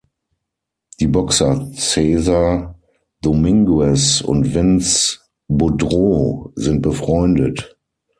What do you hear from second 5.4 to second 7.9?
Boudreau sind befreundet.